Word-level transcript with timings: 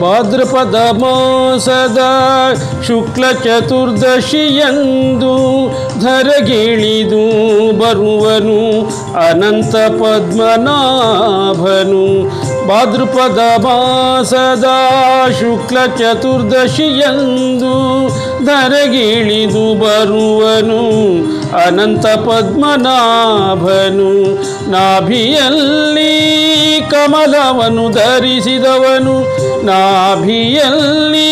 ಭಾದ್ರಪದ 0.00 0.74
ಮಾಸದ 0.74 1.98
ಶುಕ್ಲ 2.86 3.32
ಚತುರ್ದಶಿಯಂದು 3.32 5.34
ಧರಗಿಳಿದು 6.00 7.22
ಬರುವನು 7.78 8.88
ಅನಂತ 9.28 9.76
ಪದ್ಮನಾಭನು. 9.76 10.70
ಭಾದ್ರಪದ 12.68 13.38
ಮಾಸದ 13.38 14.64
ಶುಕ್ಲ 15.40 15.78
ಚತುರ್ದಶಿಯಂದು 15.98 17.74
ಧರಗಿಳಿದು 18.44 19.74
ಬರುವನು, 19.74 20.82
ಅನಂತ 21.66 22.06
ಪದ್ಮನಾಭನು. 22.06 22.80
ನಾಭಿಯಲ್ಲಿ 24.70 26.10
ಕಮಲವನು 26.90 27.90
ಧರಿಸಿದವನು, 27.90 29.20
ನಾಭಿಯಲ್ಲಿ 29.66 31.30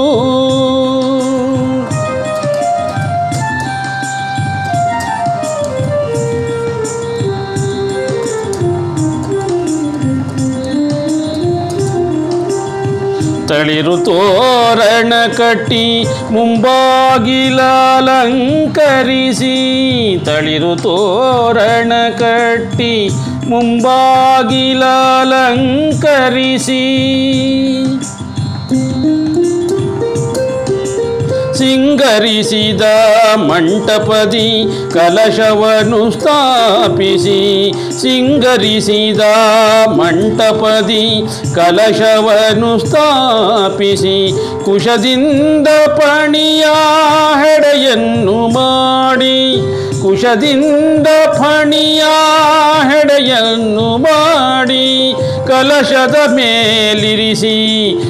ತಳಿರು 13.53 13.97
ತೋರಣ 13.97 15.13
ಕಟ್ಟಿ 15.37 16.05
ಮುಂಬಾಗಿಲಂಕರಿಸಿ 16.31 17.37
ತಳಿರು 20.25 20.77
ತೋರಣ 20.77 21.93
ಕಟ್ಟಿ 22.19 22.95
ಮುಂಬಾಗಿಲಂಕರಿಸಿ 23.49 24.83
ಸಿಂಗರಿಸಿದ 31.63 32.85
ಮಂಟಪದಿ 33.49 34.49
ಕಲಶವನ್ನು 34.95 36.01
ಸ್ಥಾಪಿಸಿ, 36.11 37.43
ಸಿಂಗರಿಸಿದ 38.01 39.21
ಮಂಟಪದಿ 39.99 41.05
ಕಲಶವನ್ನು 41.55 42.73
ಸ್ಥಾಪಿಸಿ, 42.79 44.17
ಕುಶದಿಂದ 44.65 45.69
ಪಣಿಯ 45.87 46.65
ಹೆಡೆಯನ್ನು 47.43 48.39
ಮಾಡಿ, 48.49 49.39
ಕುಶದಿಂದ 50.03 51.07
ಫಣಿಯ 51.39 52.03
ಹೆಡೆಯನ್ನು 52.91 53.89
ಮಾಡಿ, 53.99 54.89
ಕಲಶದ 55.47 56.17
ಮೇಲಿರಿಸಿ 56.33 57.57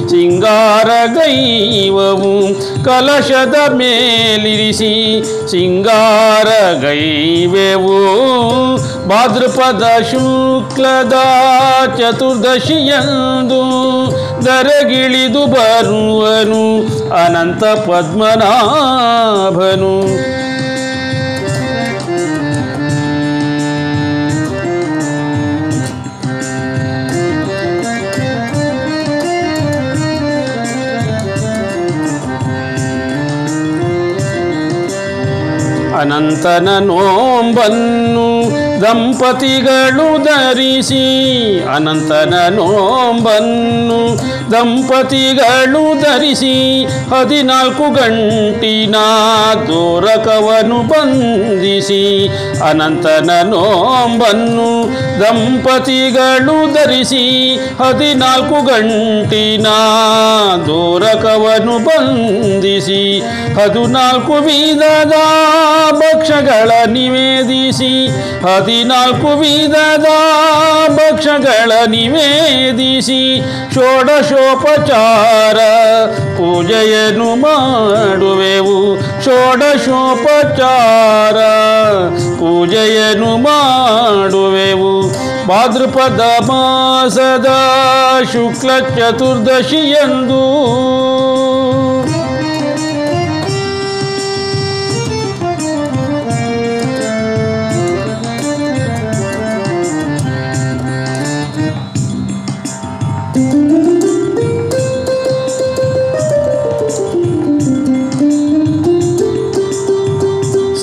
ಸಿಂಗಾರಗೈವವು 0.09 1.13
ಕಲಶದ 2.85 3.55
ಮೇಲಿರಿಸಿ 3.73 4.91
ಸಿಂಗಾರಗೈವೆವು 5.51 7.97
ಭಾದ್ರಪದ 9.09 9.83
ಶುಕ್ಲದ 10.11 11.15
ಚತುರ್ದಶಿಯಂದು 11.97 13.61
ದರಗಿಳಿದು 14.45 15.45
ಬರುವನು 15.45 16.63
ಅನಂತ 17.15 17.63
ಪದ್ಮನಾಭನು. 17.63 18.43
ಅನಂತನ 36.03 36.69
ನೋಂಬನ್ನು 36.79 38.25
ದಂಪತಿಗಳು 38.81 40.07
ಧರಿಸಿ, 40.23 41.03
ಅನಂತನ 41.75 42.33
ನೋಂಬನ್ನು 42.49 43.99
ದಂಪತಿಗಳು 44.51 45.83
ಧರಿಸಿ, 46.01 46.55
ಹದಿನಾಲ್ಕು 47.11 47.85
ಗಂಟಿನ 47.89 48.95
ದೋರಕವನ್ನು 49.67 50.79
ಬಂಧಿಸಿ, 50.83 52.01
ಅನಂತನ 52.69 53.29
ನೋಂಬನ್ನು 53.43 54.67
ದಂಪತಿಗಳು 55.21 56.57
ಧರಿಸಿ, 56.73 57.23
ಹದಿನಾಲ್ಕು 57.83 58.59
ಗಂಟಿನ 58.61 59.67
ದೋರಕವನ್ನು 60.67 61.77
ಬಂಧಿಸಿ, 61.79 63.03
ಹದಿನಾಲ್ಕು 63.59 64.33
ವಿಧದ 64.33 65.15
ಭಕ್ಷಗಳ 65.99 66.71
ನಿವೇದಿಸಿ, 66.85 68.09
ಹದಿನಾಲ್ಕು 68.41 69.27
ವಿಧದ 69.27 70.05
ಭಕ್ಷಗಳ 70.89 71.71
ನಿವೇದಿಸಿ, 71.87 73.41
ಷೋಡಶೋಪಚಾರ 73.73 75.57
ಪೂಜೆಯನ್ನು 76.37 77.35
ಮಾಡುವೆವು. 77.35 78.99
ಷೋಡಶೋಪಚಾರ 79.25 81.37
ಪೂಜೆಯನ್ನು 82.39 83.37
ಮಾಡುವೆವು. 83.37 85.23
ಭಾದ್ರಪದ 85.47 86.21
ಮಾಸದ 86.41 87.45
ಶುಕ್ಲ 88.33 88.79
ಚತುರ್ದಶಿಯಂದು 88.79 90.43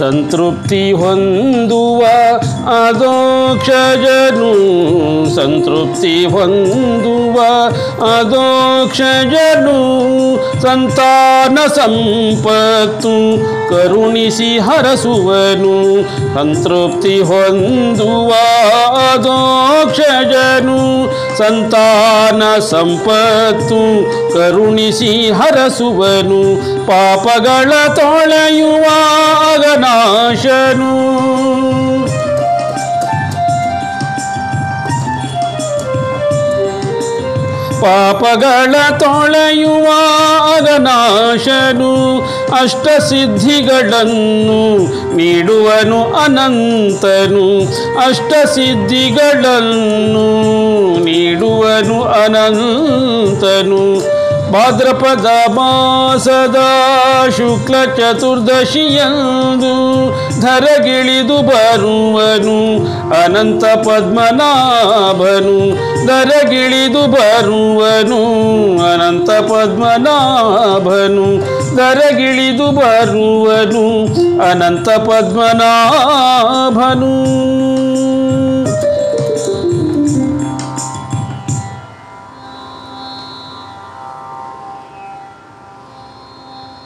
ಸಂತೃಪ್ತಿ 0.01 0.93
ಹೊಂದುವ 0.93 2.01
ಅದೋಕ್ಷಜನು 2.87 4.53
ಸಂತೃಪ್ತಿ 5.37 6.27
ಹೊಂದುವ 6.27 7.41
ಅದೋಕ್ಷಜನು 8.19 9.79
ಸಂತಾನ 10.63 11.59
ಸಂಪತ್ತು 11.69 13.15
ಕರುಣಿಸಿ 13.71 14.59
ಹರಸುವನು. 14.59 16.03
ಸಂತೃಪ್ತಿ 16.35 17.21
ಹೊಂದುವ 17.21 18.33
ಅದೋಕ್ಷಜನು 19.13 20.81
ಸಂತಾನ 21.41 22.43
ಸಂಪತ್ತು 22.59 23.81
ಕರುಣಿಸಿ 24.33 25.31
ಹರಸುವನು 25.31 26.43
ಪಾಪಗಳ 26.87 27.73
ತೊಳೆಯುವ 27.95 28.85
ಅಗನಾಶನು. 29.55 30.95
ಪಾಪಗಳ 37.81 38.75
ತೊಳೆಯುವ 38.99 39.87
ಅಗನಾಶನು 40.57 41.93
ಅಷ್ಟಸಿದ್ಧಿಗಳನ್ನು 42.61 44.61
ನೀಡುವನು 45.17 46.15
ಅನಂತನು. 46.15 47.47
ಅಷ್ಟಸಿದ್ಧಿಗಳನ್ನು 48.07 50.27
ನೀಡುವನು 51.05 52.03
ಅನಂತನು. 52.03 54.20
ಭಾದ್ರಪದ 54.53 55.27
ಮಾಸದ 55.49 56.57
ಶುಕ್ಲ 57.31 57.85
ಚತುರ್ದಶಿಯಂದು 57.85 59.71
ಧರಗಿಳಿದು 60.41 61.43
ಬರುವನು, 61.43 62.87
ಅನಂತ 63.25 63.65
ಪದ್ಮನಾಭನು. 63.65 65.91
ದರಗಿಳಿದು 66.09 67.07
ಬರುವನು, 67.07 68.23
ಅನಂತ 68.93 69.31
ಪದ್ಮನಾಭನು. 69.31 71.27
ದರಗಿಳಿದು 71.77 72.67
ಬರುವನು, 72.67 74.07
ಅನಂತ 74.51 74.89
ಪದ್ಮನಾಭನು. 74.89 77.70